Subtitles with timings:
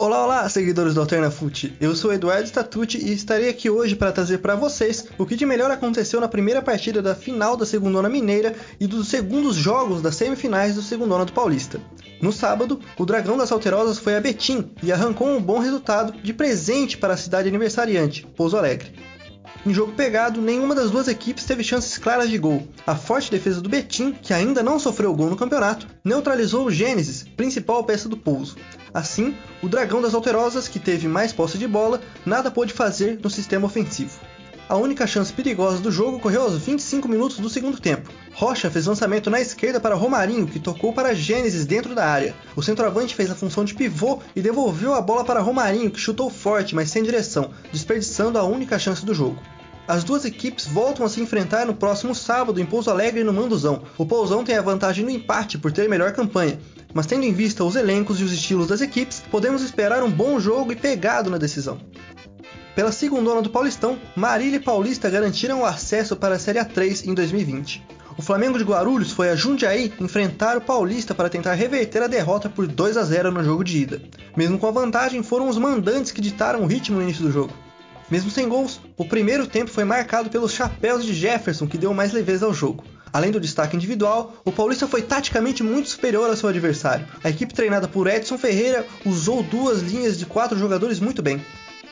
[0.00, 1.76] Olá, olá, seguidores do AlternaFoot.
[1.80, 5.44] Eu sou Eduardo Statucci e estarei aqui hoje para trazer para vocês o que de
[5.44, 10.14] melhor aconteceu na primeira partida da final da Segundona Mineira e dos segundos jogos das
[10.14, 11.80] semifinais do Segundona do Paulista.
[12.22, 16.32] No sábado, o Dragão das Alterosas foi a Betim e arrancou um bom resultado de
[16.32, 18.92] presente para a cidade aniversariante, Pouso Alegre.
[19.66, 22.68] Em jogo pegado, nenhuma das duas equipes teve chances claras de gol.
[22.86, 27.24] A forte defesa do Betim, que ainda não sofreu gol no campeonato, neutralizou o Gênesis,
[27.36, 28.56] principal peça do Pouso.
[28.92, 33.30] Assim, o Dragão das Alterosas, que teve mais posse de bola, nada pôde fazer no
[33.30, 34.18] sistema ofensivo.
[34.68, 38.10] A única chance perigosa do jogo ocorreu aos 25 minutos do segundo tempo.
[38.34, 42.34] Rocha fez lançamento na esquerda para Romarinho, que tocou para Gênesis dentro da área.
[42.54, 46.28] O centroavante fez a função de pivô e devolveu a bola para Romarinho, que chutou
[46.28, 49.40] forte, mas sem direção, desperdiçando a única chance do jogo.
[49.88, 53.84] As duas equipes voltam a se enfrentar no próximo sábado em Pouso Alegre no Manduzão.
[53.96, 56.60] O Pousão tem a vantagem no empate por ter melhor campanha,
[56.92, 60.38] mas tendo em vista os elencos e os estilos das equipes, podemos esperar um bom
[60.38, 61.80] jogo e pegado na decisão.
[62.76, 67.14] Pela segunda do Paulistão, Marília e Paulista garantiram o acesso para a Série A3 em
[67.14, 67.82] 2020.
[68.18, 72.50] O Flamengo de Guarulhos foi a Jundiaí enfrentar o Paulista para tentar reverter a derrota
[72.50, 74.02] por 2 a 0 no jogo de ida.
[74.36, 77.54] Mesmo com a vantagem, foram os mandantes que ditaram o ritmo no início do jogo.
[78.10, 82.12] Mesmo sem gols, o primeiro tempo foi marcado pelos chapéus de Jefferson, que deu mais
[82.12, 82.84] leveza ao jogo.
[83.12, 87.06] Além do destaque individual, o Paulista foi taticamente muito superior ao seu adversário.
[87.22, 91.44] A equipe treinada por Edson Ferreira usou duas linhas de quatro jogadores muito bem.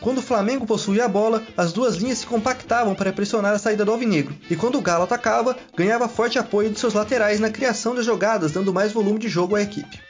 [0.00, 3.84] Quando o Flamengo possuía a bola, as duas linhas se compactavam para pressionar a saída
[3.84, 7.94] do Alvinegro, e quando o Galo atacava, ganhava forte apoio de seus laterais na criação
[7.94, 10.00] de jogadas, dando mais volume de jogo à equipe.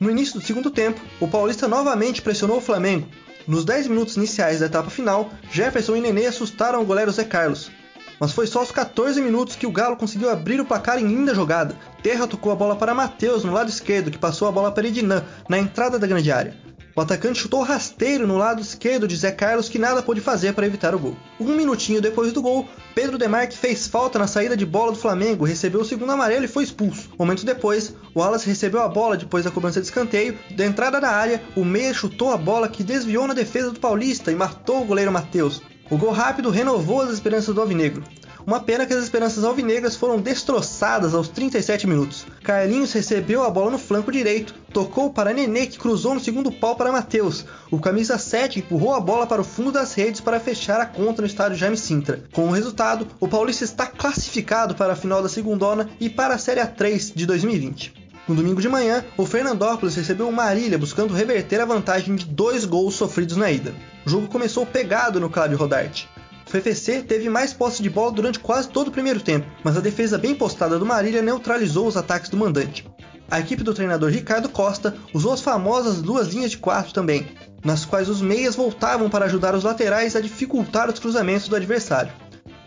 [0.00, 3.08] No início do segundo tempo, o Paulista novamente pressionou o Flamengo,
[3.46, 7.70] nos 10 minutos iniciais da etapa final, Jefferson e Nenê assustaram o goleiro Zé Carlos.
[8.18, 11.34] Mas foi só aos 14 minutos que o Galo conseguiu abrir o placar em linda
[11.34, 11.76] jogada.
[12.02, 15.22] Terra tocou a bola para Matheus no lado esquerdo, que passou a bola para Edinã,
[15.48, 16.56] na entrada da grande área.
[16.96, 20.66] O atacante chutou rasteiro no lado esquerdo de Zé Carlos, que nada pôde fazer para
[20.66, 21.14] evitar o gol.
[21.38, 25.44] Um minutinho depois do gol, Pedro Demarque fez falta na saída de bola do Flamengo,
[25.44, 27.10] recebeu o segundo amarelo e foi expulso.
[27.18, 30.38] Momentos depois, o Wallace recebeu a bola depois da cobrança de escanteio.
[30.56, 34.32] Da entrada da área, o meia chutou a bola que desviou na defesa do Paulista
[34.32, 35.60] e matou o goleiro Matheus.
[35.90, 38.02] O gol rápido renovou as esperanças do Alvinegro.
[38.46, 42.24] Uma pena que as esperanças alvinegras foram destroçadas aos 37 minutos.
[42.44, 46.76] Carlinhos recebeu a bola no flanco direito, tocou para Nenê que cruzou no segundo pau
[46.76, 47.46] para Matheus.
[47.70, 51.22] O camisa 7 empurrou a bola para o fundo das redes para fechar a conta
[51.22, 52.24] no estádio Jaime Sintra.
[52.30, 56.38] Com o resultado, o Paulista está classificado para a final da segundona e para a
[56.38, 57.94] Série A3 de 2020.
[58.28, 62.66] No domingo de manhã, o Fernandópolis recebeu o Marília buscando reverter a vantagem de dois
[62.66, 63.74] gols sofridos na ida.
[64.04, 66.06] O jogo começou pegado no Cláudio Rodarte.
[66.46, 69.80] O FFC teve mais posse de bola durante quase todo o primeiro tempo, mas a
[69.80, 72.86] defesa bem postada do Marília neutralizou os ataques do mandante.
[73.28, 77.26] A equipe do treinador Ricardo Costa usou as famosas duas linhas de quatro também,
[77.64, 82.12] nas quais os meias voltavam para ajudar os laterais a dificultar os cruzamentos do adversário.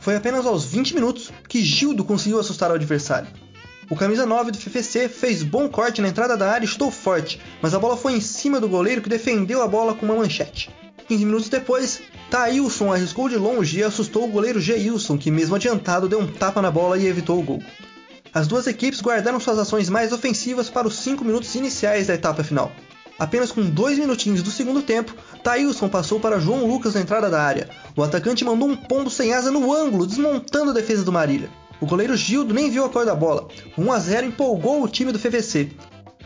[0.01, 3.29] Foi apenas aos 20 minutos que Gildo conseguiu assustar o adversário.
[3.89, 7.41] O camisa 9 do FFC fez bom corte na entrada da área e chutou forte,
[7.61, 10.69] mas a bola foi em cima do goleiro que defendeu a bola com uma manchete.
[11.07, 16.07] 15 minutos depois, Thailson arriscou de longe e assustou o goleiro Geilson, que mesmo adiantado
[16.07, 17.63] deu um tapa na bola e evitou o gol.
[18.33, 22.43] As duas equipes guardaram suas ações mais ofensivas para os 5 minutos iniciais da etapa
[22.43, 22.71] final.
[23.17, 27.41] Apenas com dois minutinhos do segundo tempo, Thailson passou para João Lucas na entrada da
[27.41, 27.69] área.
[27.95, 31.49] O atacante mandou um pombo sem asa no ângulo, desmontando a defesa do Marília.
[31.81, 33.47] O goleiro Gildo nem viu a cor da bola.
[33.77, 35.71] 1 a 0 empolgou o time do FVC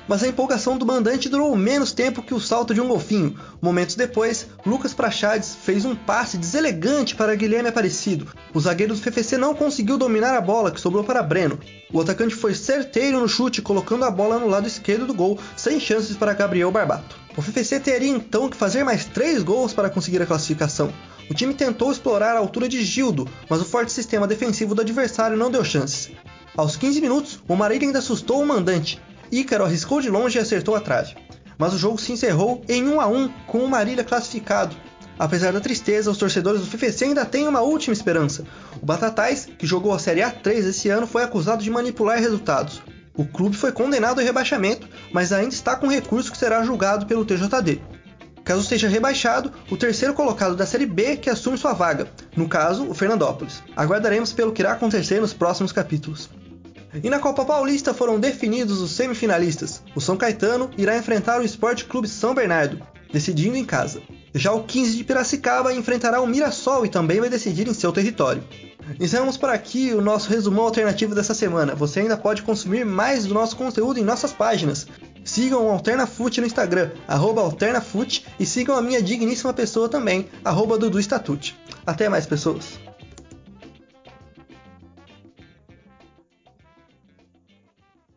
[0.08, 3.38] mas a empolgação do mandante durou menos tempo que o salto de um golfinho.
[3.62, 8.28] Momentos depois, Lucas Prachades fez um passe deselegante para Guilherme Aparecido.
[8.54, 11.60] O zagueiro do FFC não conseguiu dominar a bola, que sobrou para Breno.
[11.92, 15.80] O atacante foi certeiro no chute, colocando a bola no lado esquerdo do gol, sem
[15.80, 17.16] chances para Gabriel Barbato.
[17.36, 20.94] O FFC teria então que fazer mais três gols para conseguir a classificação.
[21.30, 25.38] O time tentou explorar a altura de Gildo, mas o forte sistema defensivo do adversário
[25.38, 26.12] não deu chances.
[26.56, 29.02] Aos 15 minutos, o Marília ainda assustou o mandante,
[29.34, 31.16] Ícaro arriscou de longe e acertou a trave.
[31.58, 34.76] Mas o jogo se encerrou em 1 a 1 com o Marília classificado.
[35.18, 38.44] Apesar da tristeza, os torcedores do FFC ainda têm uma última esperança.
[38.82, 42.82] O Batatais, que jogou a Série A3 esse ano, foi acusado de manipular resultados.
[43.16, 47.26] O clube foi condenado ao rebaixamento, mas ainda está com recurso que será julgado pelo
[47.26, 47.80] TJD.
[48.44, 52.90] Caso seja rebaixado, o terceiro colocado da Série B que assume sua vaga, no caso,
[52.90, 53.64] o Fernandópolis.
[53.76, 56.30] Aguardaremos pelo que irá acontecer nos próximos capítulos.
[57.02, 59.82] E na Copa Paulista foram definidos os semifinalistas.
[59.96, 62.82] O São Caetano irá enfrentar o Esporte Clube São Bernardo,
[63.12, 64.02] decidindo em casa.
[64.36, 68.44] Já o 15 de Piracicaba enfrentará o Mirassol e também vai decidir em seu território.
[69.00, 71.74] Encerramos por aqui o nosso resumão alternativo dessa semana.
[71.74, 74.88] Você ainda pode consumir mais do nosso conteúdo em nossas páginas
[75.24, 81.00] Sigam o AlternaFoot no Instagram, AlternaFoot, e sigam a minha digníssima pessoa também, arroba Dudu.
[81.86, 82.80] Até mais, pessoas!